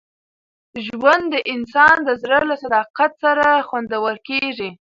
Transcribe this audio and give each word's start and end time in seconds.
ژوند 0.85 1.25
د 1.33 1.35
انسان 1.53 1.95
د 2.07 2.09
زړه 2.21 2.39
له 2.49 2.55
صداقت 2.63 3.11
سره 3.23 3.45
خوندور 3.67 4.15
کېږي. 4.27 4.69